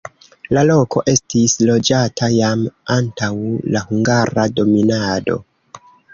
La 0.57 0.61
loko 0.69 1.03
estis 1.11 1.53
loĝata 1.71 2.31
jam 2.37 2.65
antaŭ 2.97 3.31
la 3.77 3.85
hungara 3.93 4.49
dominado. 4.63 5.39